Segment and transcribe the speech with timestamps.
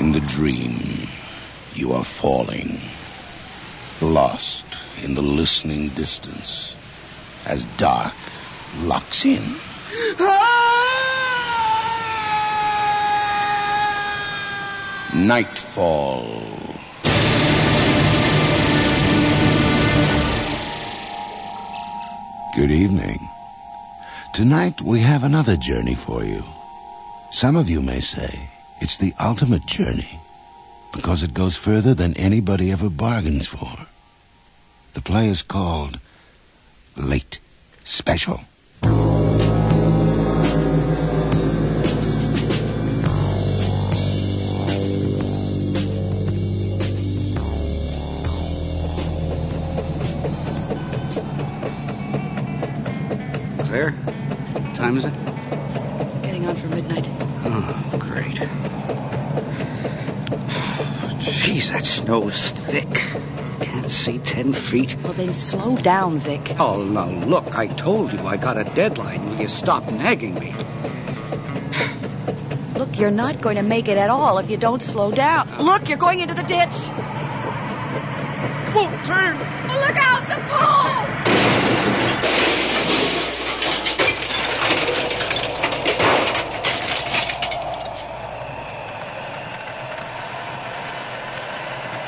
[0.00, 0.78] In the dream,
[1.74, 2.80] you are falling,
[4.00, 4.64] lost
[5.04, 6.74] in the listening distance
[7.44, 8.14] as dark
[8.84, 9.42] locks in.
[15.14, 16.24] Nightfall.
[22.56, 23.28] Good evening.
[24.32, 26.42] Tonight we have another journey for you.
[27.30, 28.48] Some of you may say
[28.80, 30.20] it's the ultimate journey
[30.92, 33.86] because it goes further than anybody ever bargains for.
[34.94, 35.98] The play is called
[36.96, 37.38] Late
[37.84, 38.40] Special.
[53.66, 55.19] Claire, what time is it?
[62.10, 63.02] Jeez, that thick.
[63.60, 64.96] Can't see ten feet.
[65.04, 66.56] Well, then slow down, Vic.
[66.58, 69.24] Oh, now look, I told you I got a deadline.
[69.30, 70.52] Will you stop nagging me?
[72.74, 75.48] Look, you're not going to make it at all if you don't slow down.
[75.60, 76.76] Look, you're going into the ditch.
[78.74, 79.36] Won't turn!
[79.68, 81.06] Look out, the pole!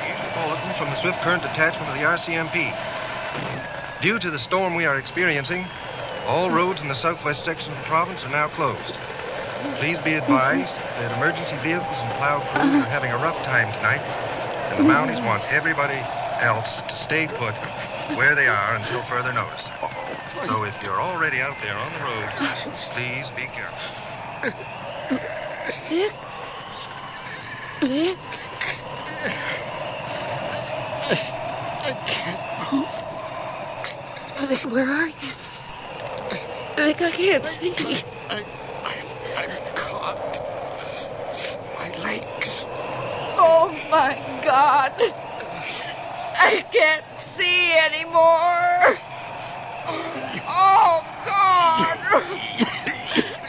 [0.02, 2.76] Here's a bulletin from the Swift Current Detachment of the RCMP.
[4.02, 5.64] Due to the storm we are experiencing,
[6.26, 8.94] all roads in the southwest section of the province are now closed.
[9.78, 14.02] Please be advised that emergency vehicles and plow crews are having a rough time tonight,
[14.68, 15.98] and the Mounties want everybody
[16.44, 17.54] else to stay put
[18.14, 19.64] where they are until further notice.
[20.48, 22.28] So if you're already out there on the road,
[22.92, 24.52] please be careful.
[25.88, 26.12] Vic?
[27.80, 28.18] Vic?
[34.68, 35.14] Where are you?
[36.76, 37.74] Vic, I can't see.
[38.30, 38.44] I,
[38.84, 38.94] I,
[39.36, 40.40] I'm caught.
[41.76, 42.64] My legs.
[43.36, 44.92] Oh, my God.
[46.38, 48.98] I can't see anymore.
[50.46, 51.98] Oh, God.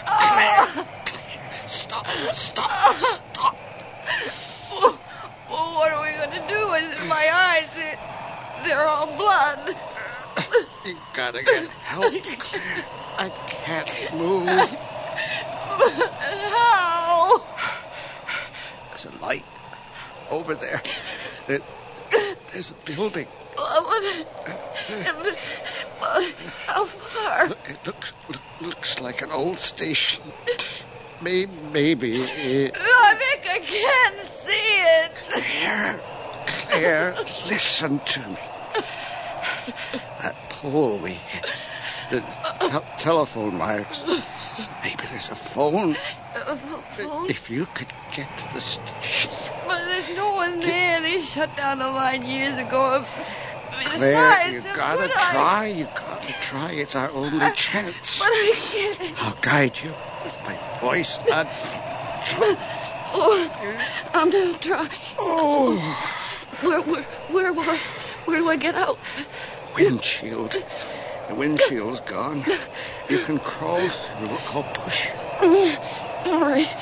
[0.08, 0.86] Oh.
[1.68, 3.56] Stop, stop, stop.
[5.50, 6.74] Well, what are we going to do?
[6.74, 7.70] It's in my eyes.
[7.76, 8.00] It,
[8.64, 9.76] they're all blood.
[10.84, 10.98] You
[11.42, 12.86] gotta get help, Claire.
[13.18, 14.48] I can't move.
[16.52, 17.46] How?
[18.90, 19.46] There's a light
[20.30, 20.82] over there.
[21.48, 21.62] There-
[22.52, 23.28] There's a building.
[26.68, 27.46] How far?
[27.68, 28.14] It looks
[28.62, 30.24] looks like an old station.
[31.22, 35.12] Maybe, maybe it, I think I can't see it.
[35.30, 36.00] Claire,
[36.70, 37.16] Claire,
[37.50, 38.38] listen to me.
[40.64, 41.46] We hit,
[42.10, 42.22] the
[42.60, 44.06] tel- telephone wires.
[44.82, 45.98] Maybe there's a phone.
[46.34, 47.30] Uh, phone?
[47.30, 49.32] If you could get to the station.
[49.68, 51.02] But there's no one there.
[51.02, 53.04] They shut down the line years ago.
[53.72, 55.32] Claire, you gotta could I?
[55.34, 55.68] try.
[55.68, 56.72] You gotta try.
[56.72, 58.20] It's our only chance.
[58.20, 59.22] But I can't.
[59.24, 59.92] I'll guide you
[60.24, 61.20] with my voice.
[61.34, 62.58] And
[63.16, 63.52] Oh,
[64.14, 64.88] I'm gonna try.
[65.20, 65.76] oh,
[66.62, 67.78] Where, where, where, where,
[68.26, 68.98] where do I get out?
[69.76, 70.64] Windshield.
[71.28, 72.44] The windshield's gone.
[73.10, 74.38] You can crawl through.
[74.54, 75.78] I'll push you.
[76.26, 76.76] All right.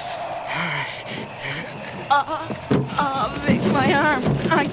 [2.10, 2.54] Uh,
[2.98, 4.24] uh, Vic, my arm.
[4.52, 4.70] I.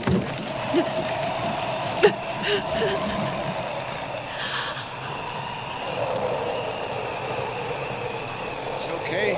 [8.76, 9.36] It's okay.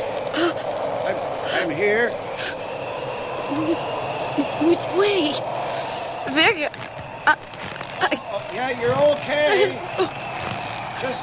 [1.06, 1.16] I'm,
[1.62, 2.10] I'm here.
[4.62, 5.32] Which way?
[6.32, 6.70] Vic,
[7.26, 7.69] I, Oh,
[8.52, 9.78] yeah, you're okay.
[11.00, 11.22] Just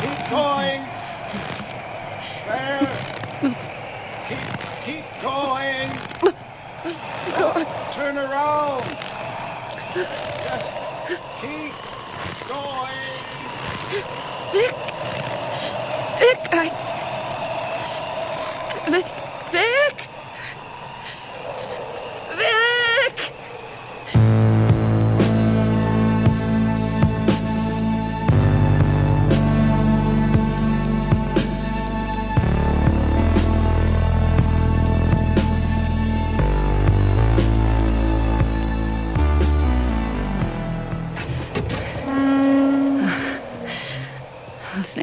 [0.00, 0.82] keep going.
[2.46, 2.90] There.
[4.28, 4.46] Keep,
[4.84, 5.90] keep going.
[7.92, 8.84] Turn around.
[10.44, 10.66] Just
[11.40, 11.72] keep
[12.48, 13.12] going.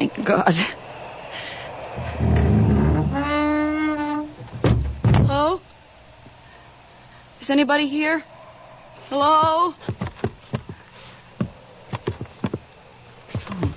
[0.00, 0.54] Thank God.
[5.12, 5.60] Hello?
[7.42, 8.22] Is anybody here?
[9.10, 9.74] Hello?
[13.28, 13.74] Phone.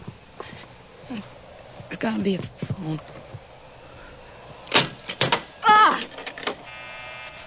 [1.09, 2.99] There's gotta be a phone.
[5.65, 6.01] Ah!
[7.23, 7.39] It's the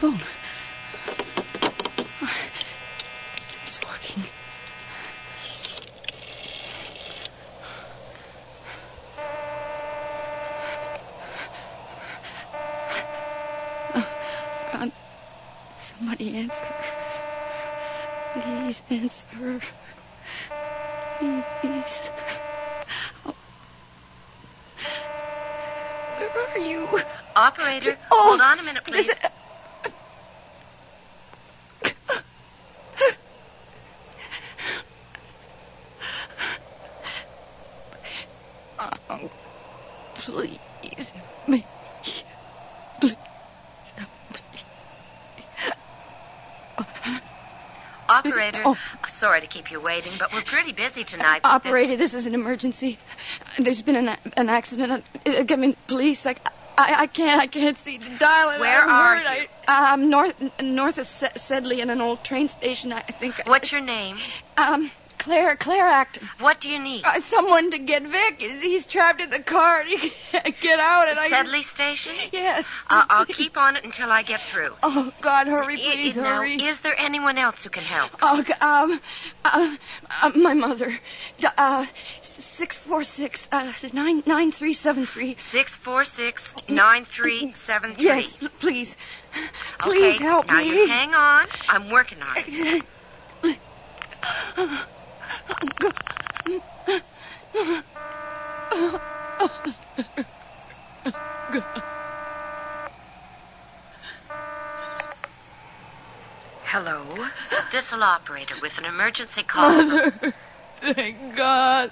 [0.00, 0.20] phone.
[3.66, 4.24] It's working.
[13.96, 14.08] Oh,
[14.72, 14.90] God.
[15.80, 16.74] Somebody answer.
[18.32, 19.60] Please answer.
[21.60, 22.10] Please.
[23.26, 23.34] Oh.
[26.16, 27.00] Where are you?
[27.36, 29.08] Operator, Oh, hold on a minute, please.
[29.08, 29.30] listen-
[38.78, 39.30] Oh,
[40.14, 41.12] please,
[41.46, 41.66] me.
[43.00, 43.16] Please.
[48.08, 48.76] Operator, Oh.
[49.24, 51.40] Sorry to keep you waiting, but we're pretty busy tonight.
[51.44, 52.98] Operator, this is an emergency.
[53.58, 55.02] There's been an an accident.
[55.26, 56.26] I, I mean, police.
[56.26, 56.40] Like,
[56.76, 57.40] I, I can't.
[57.40, 58.50] I can't see the dial.
[58.50, 59.40] and Where I'm are hurt.
[59.40, 59.46] you?
[59.66, 62.92] I, um, north north of Sedley in an old train station.
[62.92, 63.40] I, I think.
[63.46, 64.18] What's your name?
[64.58, 64.90] Um,
[65.24, 66.28] Claire Claire Acton.
[66.38, 67.02] What do you need?
[67.04, 68.34] Uh, someone to get Vic.
[68.38, 69.80] He's, trapped in the car.
[69.80, 71.08] and He can't get out.
[71.08, 71.30] And I.
[71.30, 72.12] just- Sedley Station?
[72.30, 72.66] Yes.
[72.90, 74.74] Uh, I'll keep on it until I get through.
[74.82, 76.62] Oh God, hurry, please, I- now, hurry.
[76.62, 78.10] is there anyone else who can help?
[78.20, 79.00] Oh, um,
[79.46, 79.76] uh,
[80.22, 80.92] uh, my mother.
[81.56, 81.86] Uh,
[82.20, 85.34] six four six uh nine nine three seven three.
[85.36, 87.94] 646-9373.
[87.98, 88.94] Yes, pl- please,
[89.80, 90.68] please okay, help now me.
[90.68, 91.46] you hang on.
[91.70, 92.82] I'm working on it.
[106.64, 107.26] Hello,
[107.70, 109.70] this'll operator with an emergency call.
[109.70, 110.34] Mother.
[110.78, 111.90] Thank God,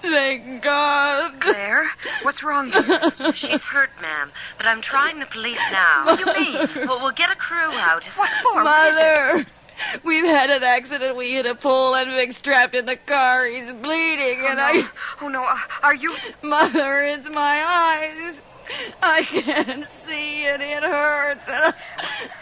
[0.00, 1.40] thank God.
[1.40, 1.90] Claire,
[2.22, 3.10] what's wrong dear?
[3.34, 6.04] She's hurt, ma'am, but I'm trying the police now.
[6.06, 6.86] What do you mean?
[6.88, 8.06] Well, we'll get a crew out.
[8.16, 8.62] What for?
[8.62, 9.44] Mother,
[10.04, 11.16] we've had an accident.
[11.16, 13.46] We hit a pole and Vic's trapped in the car.
[13.46, 14.88] He's bleeding, and I.
[15.20, 16.14] Oh no, uh, are you?
[16.42, 18.42] Mother, it's my eyes.
[19.02, 21.74] I can't see and it hurts.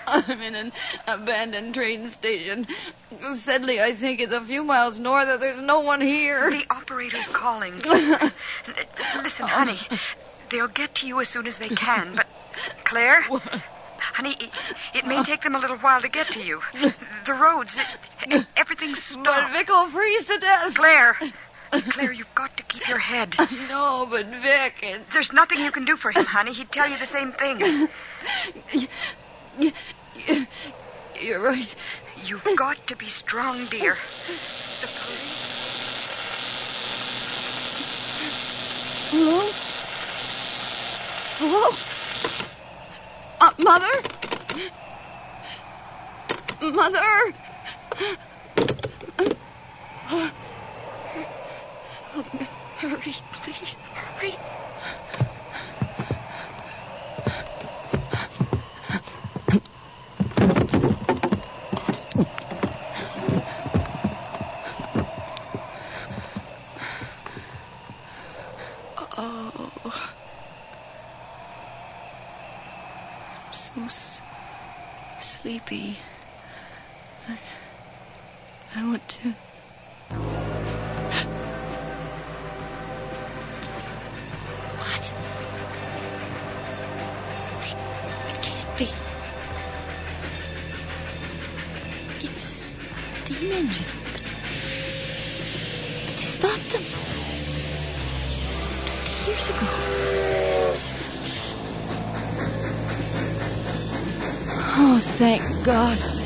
[0.06, 0.72] I'm in an
[1.06, 2.66] abandoned train station.
[3.34, 5.40] Sedley, I think, is a few miles north.
[5.40, 6.50] There's no one here.
[6.50, 7.78] The operator's calling.
[9.22, 9.80] Listen, honey,
[10.50, 12.26] they'll get to you as soon as they can, but.
[12.84, 13.24] Claire?
[14.00, 14.50] Honey, it,
[14.94, 16.60] it may take them a little while to get to you.
[17.26, 17.76] The roads,
[18.26, 19.52] it, everything's But stopped.
[19.52, 20.74] Vic will freeze to death.
[20.74, 21.16] Claire!
[21.70, 23.36] Claire, you've got to keep your head.
[23.68, 26.52] No, but Vic, it, There's nothing you can do for him, honey.
[26.52, 27.88] He'd tell you the same thing.
[31.20, 31.74] you're right.
[32.24, 33.96] You've got to be strong, dear.
[34.80, 35.50] The police.
[39.10, 39.50] Hello?
[41.38, 41.76] Hello?
[43.70, 44.02] Mother?
[46.60, 46.98] Mother?
[52.16, 52.24] Oh,
[52.78, 54.34] hurry, please, hurry.
[69.16, 69.70] Oh.
[73.32, 74.22] I'm so s-
[75.18, 75.98] sleepy.
[77.28, 77.38] I,
[78.76, 79.34] I want to.
[84.80, 85.04] What?
[88.30, 88.88] It, can't be.
[92.26, 92.76] It's
[93.26, 93.86] the steam engine.
[94.04, 94.22] But,
[96.06, 96.84] but they stopped them.
[99.04, 99.66] Twenty years ago.
[104.82, 106.19] Oh, thank God.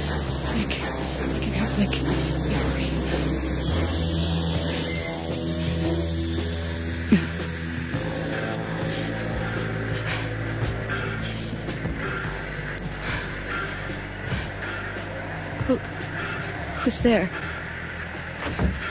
[16.84, 17.30] Who's there?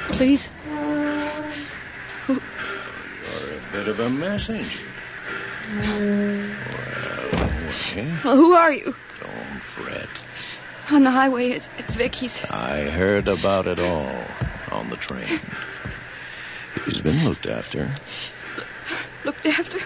[0.09, 0.47] Please?
[2.25, 2.33] Who?
[2.33, 4.81] You're a bit of a mess, ain't you?
[5.77, 6.49] Well,
[7.69, 8.11] okay.
[8.23, 8.95] Well, who are you?
[9.19, 10.09] Don't fret.
[10.91, 12.15] On the highway, it's, it's Vic.
[12.15, 12.43] He's.
[12.45, 14.11] I heard about it all
[14.71, 15.39] on the train.
[16.85, 17.91] He's been looked after.
[19.23, 19.77] looked after.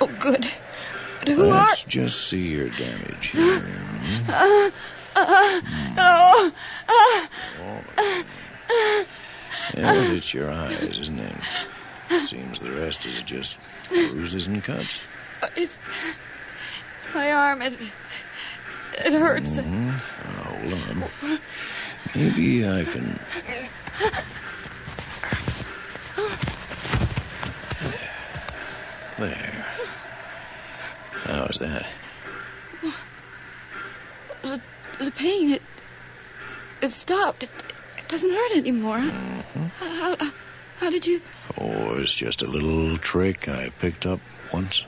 [0.00, 0.48] Oh, good.
[1.18, 1.88] But who Let's are...
[1.88, 3.60] just see your damage here.
[3.60, 4.30] Hmm?
[4.30, 4.70] Uh,
[9.74, 11.34] Oh, it's your eyes, isn't it?
[12.26, 15.00] Seems the rest is just bruises and cuts.
[15.56, 15.78] it's...
[16.98, 17.62] It's my arm.
[17.62, 17.74] It...
[18.98, 19.56] It hurts.
[19.56, 19.92] Now,
[20.44, 21.04] hold on.
[22.14, 23.18] Maybe I can.
[29.18, 29.66] There.
[31.24, 31.86] How's that?
[35.04, 35.62] The, pain, it...
[36.80, 37.42] It stopped.
[37.42, 37.50] It,
[37.98, 38.98] it doesn't hurt anymore.
[38.98, 40.32] How, how,
[40.78, 41.20] how did you...
[41.58, 44.20] Oh, it's just a little trick I picked up
[44.52, 44.84] once.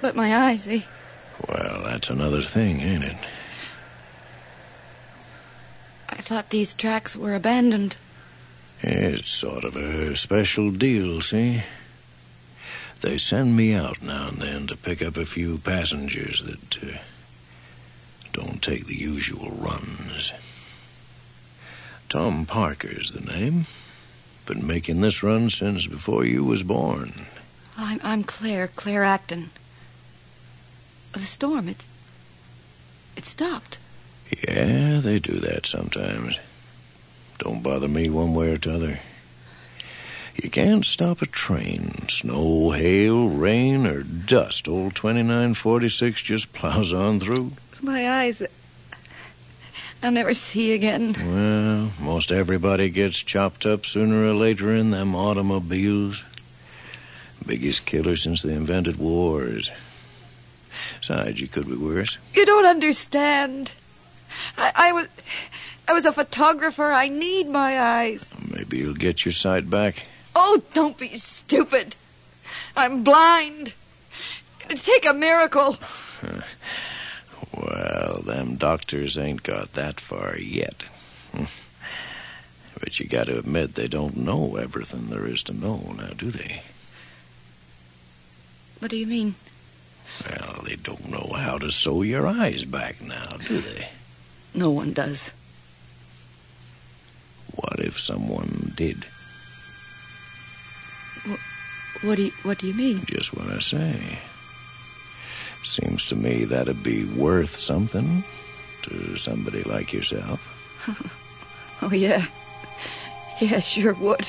[0.00, 0.84] But my eyes, they...
[1.48, 3.16] Well, that's another thing, ain't it?
[6.10, 7.96] I thought these tracks were abandoned.
[8.82, 11.62] It's sort of a special deal, see?
[13.00, 16.98] They send me out now and then to pick up a few passengers that uh,
[18.64, 20.32] take the usual runs.
[22.08, 23.66] Tom Parker's the name.
[24.46, 27.26] Been making this run since before you was born.
[27.76, 29.50] I'm, I'm Claire, Claire Acton.
[31.12, 31.84] The storm, it...
[33.16, 33.78] It stopped.
[34.48, 36.38] Yeah, they do that sometimes.
[37.38, 39.00] Don't bother me one way or t'other.
[40.42, 42.08] You can't stop a train.
[42.08, 44.66] Snow, hail, rain, or dust.
[44.66, 47.52] Old 2946 just plows on through.
[47.84, 48.42] My eyes...
[50.02, 51.14] I'll never see again.
[51.18, 56.24] Well, most everybody gets chopped up sooner or later in them automobiles.
[57.44, 59.70] Biggest killer since they invented wars.
[61.00, 62.16] Besides, you could be worse.
[62.32, 63.72] You don't understand.
[64.56, 65.08] I, I was...
[65.86, 66.90] I was a photographer.
[66.90, 68.30] I need my eyes.
[68.50, 70.04] Maybe you'll get your sight back.
[70.34, 71.96] Oh, don't be stupid.
[72.74, 73.74] I'm blind.
[74.70, 75.76] It'd take a miracle.
[77.56, 80.82] Well, them doctors ain't got that far yet.
[82.80, 86.30] But you got to admit they don't know everything there is to know now, do
[86.30, 86.62] they?
[88.78, 89.36] What do you mean?
[90.28, 93.88] Well, they don't know how to sew your eyes back now, do they?
[94.54, 95.30] No one does.
[97.54, 99.06] What if someone did?
[102.02, 103.04] What do you, what do you mean?
[103.06, 104.18] Just what I say.
[105.64, 108.22] Seems to me that'd be worth something
[108.82, 110.50] to somebody like yourself.
[111.82, 112.24] Oh, yeah.
[113.40, 114.26] Yeah, sure would.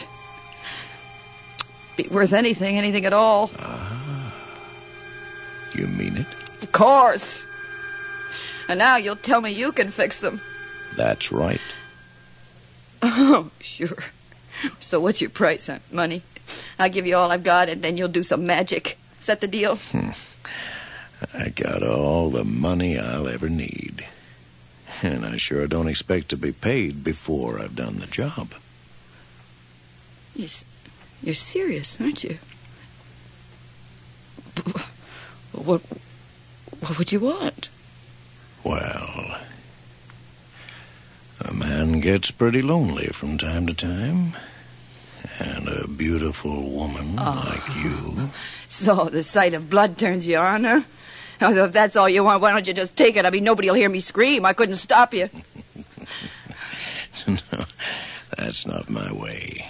[1.95, 3.51] Be worth anything, anything at all.
[3.59, 4.33] Ah.
[5.75, 6.25] You mean it?
[6.63, 7.45] Of course.
[8.67, 10.41] And now you'll tell me you can fix them.
[10.97, 11.61] That's right.
[13.03, 13.97] Oh, sure.
[14.79, 15.79] So what's your price, huh?
[15.91, 16.23] Money?
[16.79, 18.97] I'll give you all I've got, and then you'll do some magic.
[19.21, 19.77] Is that the deal?
[21.34, 24.05] I got all the money I'll ever need.
[25.01, 28.53] And I sure don't expect to be paid before I've done the job.
[30.36, 30.50] You're,
[31.22, 32.38] you're serious, aren't you?
[35.51, 35.82] What,
[36.79, 37.70] what would you want?
[38.63, 39.38] Well,
[41.39, 44.36] a man gets pretty lonely from time to time.
[45.39, 47.46] And a beautiful woman ah.
[47.50, 48.29] like you.
[48.67, 50.82] So the sight of blood turns you on, huh?
[51.41, 53.25] If that's all you want, why don't you just take it?
[53.25, 54.45] I mean, nobody'll hear me scream.
[54.45, 55.29] I couldn't stop you.
[57.27, 57.65] no,
[58.37, 59.67] that's not my way.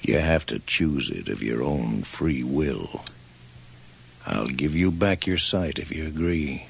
[0.00, 3.04] You have to choose it of your own free will.
[4.26, 6.66] I'll give you back your sight if you agree.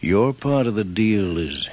[0.00, 1.68] Your part of the deal is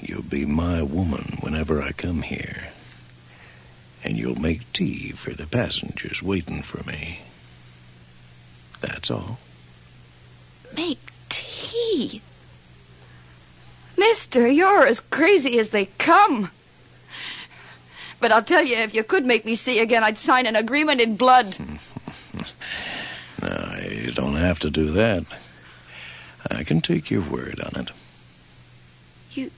[0.00, 2.68] you'll be my woman whenever I come here.
[4.02, 7.20] And you'll make tea for the passengers waiting for me.
[8.80, 9.38] That's all.
[10.76, 10.98] Make
[11.28, 12.22] tea.
[13.96, 16.50] Mister, you're as crazy as they come.
[18.20, 21.00] But I'll tell you, if you could make me see again, I'd sign an agreement
[21.00, 21.56] in blood.
[23.42, 25.24] No, you don't have to do that.
[26.50, 27.88] I can take your word on it.
[29.32, 29.50] You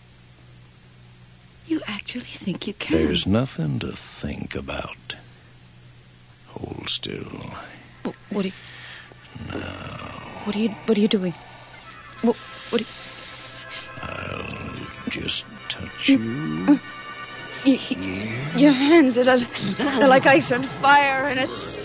[1.67, 2.97] You actually think you can?
[2.97, 5.17] There's nothing to think about.
[6.51, 7.51] Hold still.
[8.05, 8.55] Wh- What are you...
[10.45, 10.71] What are you...
[10.87, 11.35] What are you doing?
[12.23, 12.37] What,
[12.71, 12.85] what are
[14.03, 16.19] I'll just touch you.
[16.19, 16.67] you...
[16.69, 16.79] Uh,
[17.65, 17.79] y-
[18.57, 21.75] Your hands, are, they're like ice on fire, and it's...
[21.75, 21.83] shape.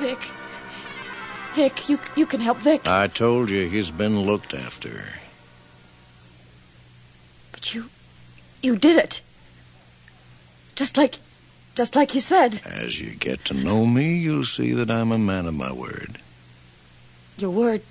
[0.00, 0.18] Vic.
[1.52, 2.86] Vic, you you can help Vic.
[2.86, 5.04] I told you he's been looked after.
[7.52, 7.90] But you
[8.62, 9.20] you did it.
[10.74, 11.18] Just like
[11.74, 12.62] just like you said.
[12.64, 16.16] As you get to know me, you'll see that I'm a man of my word.
[17.36, 17.82] Your word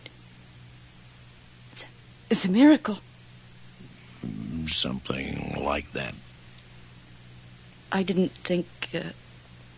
[1.72, 1.88] it's a,
[2.32, 2.98] it's a miracle.
[4.66, 6.16] Something like that.
[7.92, 9.14] I didn't think uh,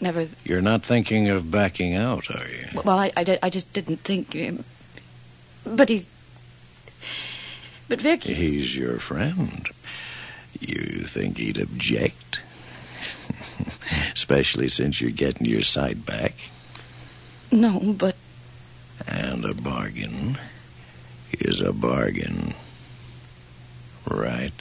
[0.01, 2.67] never You're not thinking of backing out, are you?
[2.83, 4.63] well I I, I just didn't think um,
[5.65, 6.05] but he's
[7.87, 9.67] but Vic he's, He's your friend.
[10.59, 12.39] You think he'd object?
[14.13, 16.33] Especially since you're getting your sight back.
[17.51, 18.15] no but
[19.07, 20.37] And a bargain
[21.39, 22.53] is a bargain.
[24.09, 24.53] Right?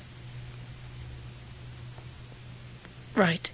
[3.14, 3.50] right.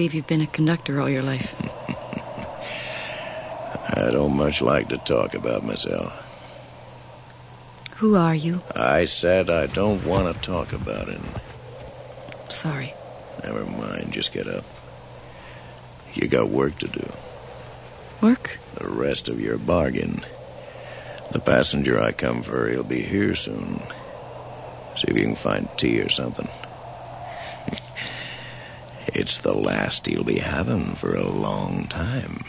[0.00, 1.54] Believe you've been a conductor all your life.
[3.94, 6.10] I don't much like to talk about myself.
[7.96, 8.62] Who are you?
[8.74, 11.20] I said I don't want to talk about it.
[12.48, 12.94] Sorry.
[13.44, 14.64] Never mind, just get up.
[16.14, 17.12] You got work to do.
[18.22, 18.58] Work?
[18.76, 20.24] The rest of your bargain.
[21.32, 23.82] The passenger I come for, he'll be here soon.
[24.96, 26.48] See if you can find tea or something.
[29.14, 32.44] It's the last he'll be having for a long time.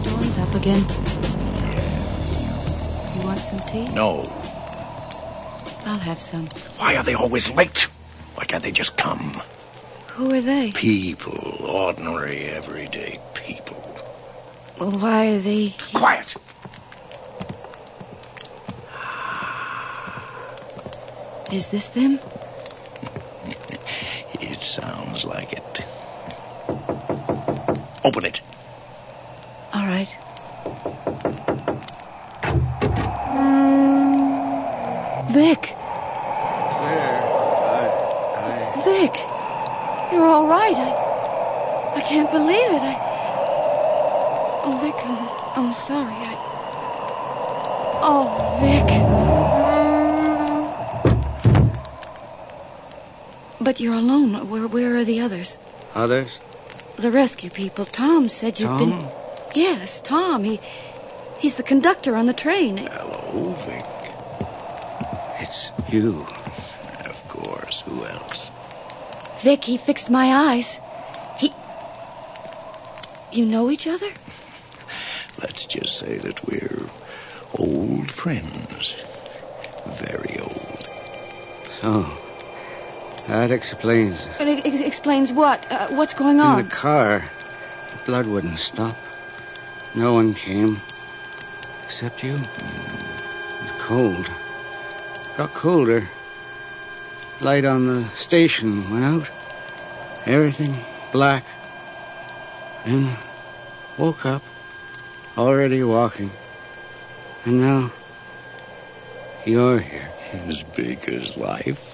[0.00, 0.80] Storm's up again.
[3.14, 3.88] You want some tea?
[3.88, 4.30] No.
[5.86, 6.46] I'll have some.
[6.78, 7.88] Why are they always late?
[8.34, 9.42] Why can't they just come?
[10.14, 10.70] Who are they?
[10.72, 13.82] People, ordinary, everyday people.
[14.78, 15.74] Well, why are they?
[15.92, 16.36] Quiet!
[21.52, 22.18] Is this them?
[24.40, 25.80] It sounds like it.
[28.04, 28.40] Open it.
[29.72, 30.18] All right.
[35.28, 35.74] Vic,
[36.70, 37.22] Claire,
[37.64, 39.16] I, Vic,
[40.12, 40.74] you're all right.
[40.76, 42.82] I, I can't believe it.
[42.82, 42.96] I,
[44.64, 45.28] oh, Vic, I'm,
[45.66, 46.12] I'm sorry.
[46.12, 46.34] I,
[48.02, 48.26] oh,
[48.60, 48.88] Vic.
[53.60, 54.50] But you're alone.
[54.50, 55.56] Where, where are the others?
[55.94, 56.40] Others?
[56.96, 57.86] The rescue people.
[57.86, 58.90] Tom said you've been.
[58.90, 59.08] Tom?
[59.54, 60.42] Yes, Tom.
[60.42, 60.58] He,
[61.38, 62.78] he's the conductor on the train.
[62.78, 63.86] Hello, Vic.
[65.38, 66.26] It's you.
[67.06, 67.82] Of course.
[67.82, 68.50] Who else?
[69.40, 70.78] Vic, he fixed my eyes.
[71.38, 71.52] He.
[73.32, 74.08] You know each other?
[75.40, 76.88] Let's just say that we're
[77.58, 78.94] old friends.
[79.86, 80.88] Very old.
[81.80, 82.06] So,
[83.28, 84.26] that explains.
[84.40, 85.70] It, it explains what?
[85.70, 86.58] Uh, what's going on?
[86.58, 86.68] In on?
[86.68, 87.24] the car,
[87.92, 88.96] the blood wouldn't stop.
[89.94, 90.80] No one came.
[91.84, 92.34] Except you.
[92.34, 94.30] It was cold.
[95.36, 96.08] Got colder.
[97.40, 99.28] Light on the station went out.
[100.26, 100.74] Everything
[101.12, 101.44] black.
[102.84, 103.16] Then
[103.98, 104.42] woke up.
[105.36, 106.30] Already walking.
[107.44, 107.92] And now
[109.44, 110.10] you're here.
[110.48, 111.90] As big as life.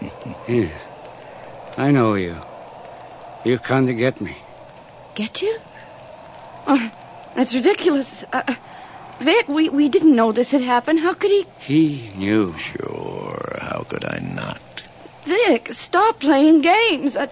[0.48, 0.72] Yes.
[1.76, 2.36] I know you.
[3.44, 4.36] You come to get me.
[5.14, 5.58] Get you?
[6.66, 6.90] Oh,
[7.34, 8.24] that's ridiculous.
[8.32, 8.54] Uh, uh,
[9.20, 11.00] Vic, we, we didn't know this had happened.
[11.00, 11.46] How could he.
[11.58, 12.56] He knew.
[12.58, 13.58] Sure.
[13.60, 14.60] How could I not?
[15.30, 17.14] Vic, stop playing games.
[17.16, 17.26] Uh,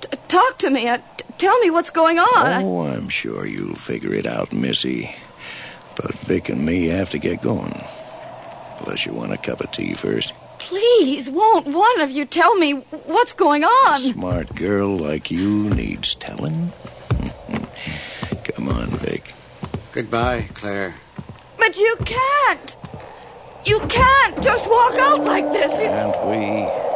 [0.00, 0.86] t- talk to me.
[0.88, 2.62] Uh, t- tell me what's going on.
[2.62, 5.14] Oh, I'm sure you'll figure it out, Missy.
[5.96, 7.82] But Vic and me have to get going.
[8.80, 10.32] Unless you want a cup of tea first.
[10.60, 12.74] Please, won't one of you tell me
[13.06, 13.96] what's going on?
[13.96, 16.72] A Smart girl like you needs telling.
[18.44, 18.86] Come on.
[18.98, 19.34] Vic.
[19.92, 20.94] Goodbye, Claire.
[21.58, 22.76] But you can't.
[23.64, 25.72] You can't just walk out like this.
[25.72, 26.87] You- Can't we?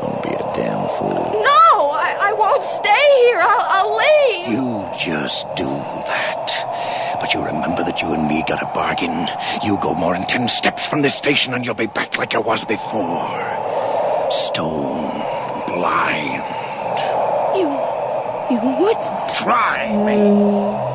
[0.00, 1.42] Don't be a damn fool.
[1.42, 3.40] No, I, I won't stay here.
[3.42, 4.48] I'll, I'll leave.
[4.52, 5.66] You just do
[6.06, 7.18] that.
[7.20, 9.28] But you remember that you and me got a bargain.
[9.64, 12.40] You go more than ten steps from this station and you'll be back like you
[12.40, 14.30] was before.
[14.30, 15.10] Stone
[15.66, 16.44] blind.
[17.58, 17.68] You,
[18.54, 19.34] you wouldn't.
[19.34, 20.87] Try me.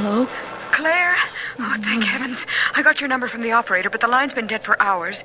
[0.00, 0.26] Hello?
[0.72, 1.14] Claire?
[1.58, 2.46] Oh, thank heavens.
[2.74, 5.22] I got your number from the operator, but the line's been dead for hours.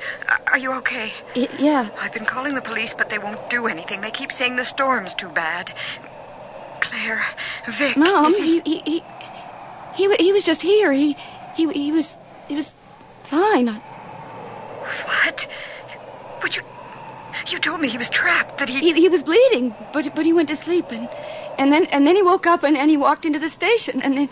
[0.51, 1.13] Are you okay?
[1.33, 1.91] Y- yeah.
[1.97, 4.01] I've been calling the police, but they won't do anything.
[4.01, 5.73] They keep saying the storm's too bad.
[6.81, 7.23] Claire,
[7.69, 7.95] Vic.
[7.95, 8.59] Mom, is he...
[8.65, 9.03] he, he,
[9.95, 10.91] he, he, he was just here.
[10.91, 11.15] He,
[11.55, 12.17] he, he was,
[12.49, 12.73] he was
[13.23, 13.67] fine.
[13.67, 15.47] What?
[16.41, 16.63] But you...
[17.47, 18.81] You told me he was trapped, that he...
[18.81, 21.07] He, he was bleeding, but, but he went to sleep, and,
[21.57, 24.17] and then, and then he woke up and, and he walked into the station, and
[24.17, 24.29] then,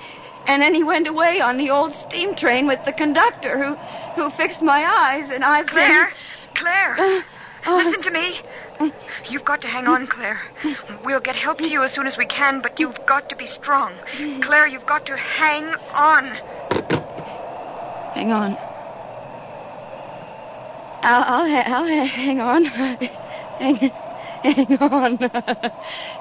[0.48, 3.76] and then he went away on the old steam train with the conductor who,
[4.16, 6.06] who fixed my eyes, and I've Claire?
[6.08, 6.14] been.
[6.56, 6.96] Claire?
[7.00, 7.22] Uh,
[7.66, 8.40] uh, Listen to me.
[9.30, 10.42] You've got to hang on, Claire.
[11.04, 13.46] We'll get help to you as soon as we can, but you've got to be
[13.46, 13.94] strong.
[14.42, 16.38] Claire, you've got to hang on.
[18.14, 18.58] Hang on.
[21.04, 22.66] I'll, I'll, I'll hang on.
[23.60, 23.92] Hang,
[24.44, 25.18] hang on.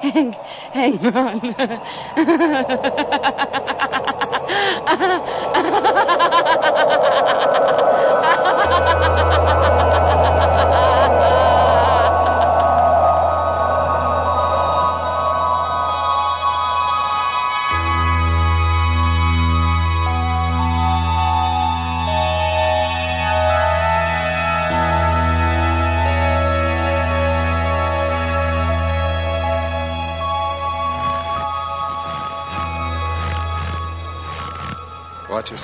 [0.01, 0.33] Hang,
[0.73, 1.41] hang on.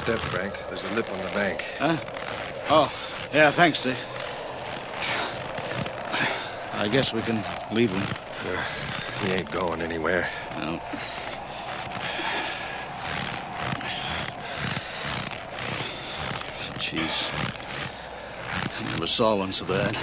[0.08, 0.54] step, Frank.
[0.70, 1.62] There's a lip on the bank.
[1.76, 1.94] Huh?
[2.70, 2.90] Oh,
[3.30, 3.98] yeah, thanks, Dick.
[6.72, 8.02] I guess we can leave him.
[9.20, 10.30] He ain't going anywhere.
[10.56, 10.80] No.
[16.78, 17.28] Jeez.
[18.78, 19.94] I never saw one so bad.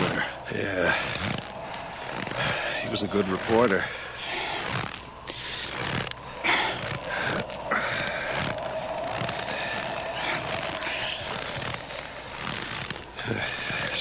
[0.00, 0.24] Winter.
[0.54, 0.94] Yeah.
[2.82, 3.84] He was a good reporter.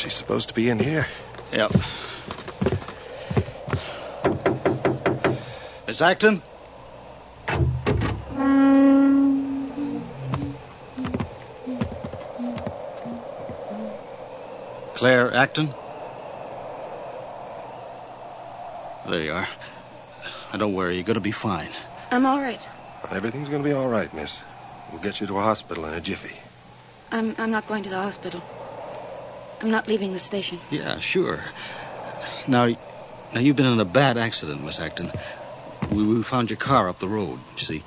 [0.04, 1.06] She's supposed to be in here.
[1.52, 1.74] Yep.
[5.86, 6.42] Miss Acton?
[14.96, 15.74] Claire Acton?
[19.10, 19.50] There you are.
[20.54, 21.68] Now, don't worry, you're going to be fine.
[22.12, 22.62] I'm all right.
[23.12, 24.42] Everything's going to be all right, miss.
[24.90, 26.38] We'll get you to a hospital in a jiffy.
[27.12, 28.42] I'm, I'm not going to the hospital.
[29.64, 30.60] I'm not leaving the station.
[30.70, 31.40] Yeah, sure.
[32.50, 32.68] Now,
[33.34, 35.10] now you've been in a bad accident, Miss Acton.
[35.90, 37.40] We, we found your car up the road.
[37.56, 37.84] You see,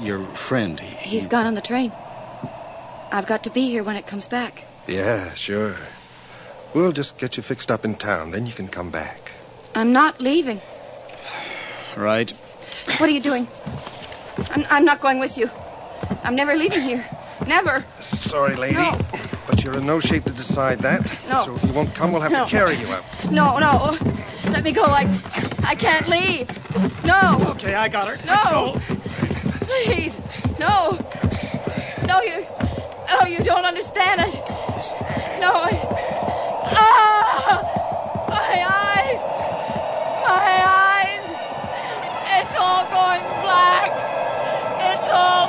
[0.00, 0.80] your friend.
[0.80, 1.92] He, He's gone on the train.
[3.12, 4.64] I've got to be here when it comes back.
[4.88, 5.76] Yeah, sure.
[6.74, 9.30] We'll just get you fixed up in town, then you can come back.
[9.72, 10.60] I'm not leaving.
[11.96, 12.28] Right.
[12.96, 13.46] What are you doing?
[14.50, 15.48] I'm, I'm not going with you.
[16.24, 17.04] I'm never leaving here.
[17.46, 17.84] Never.
[18.00, 18.74] Sorry, lady.
[18.74, 18.98] No.
[19.62, 21.02] You're in no shape to decide that.
[21.28, 21.44] No.
[21.44, 22.44] So if you won't come, we'll have no.
[22.44, 23.04] to carry you out.
[23.30, 23.96] No, no.
[24.50, 24.82] Let me go.
[24.82, 25.02] I,
[25.62, 26.48] I can't leave.
[27.04, 27.38] No.
[27.50, 28.18] Okay, I got her.
[28.26, 28.76] No.
[29.66, 30.18] Please.
[30.58, 30.98] No.
[32.08, 32.44] No, you.
[33.10, 34.34] Oh, you don't understand it.
[35.40, 35.52] No.
[35.54, 35.70] I,
[36.74, 37.62] ah!
[38.28, 39.22] My eyes.
[40.26, 41.26] My eyes.
[42.42, 43.92] It's all going black.
[44.90, 45.41] It's all.